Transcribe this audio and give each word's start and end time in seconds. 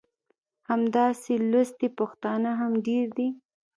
همداسې 0.69 1.33
لوستي 1.51 1.87
پښتانه 1.97 2.51
هم 2.59 2.71
ډېر 2.87 3.05
دي. 3.17 3.29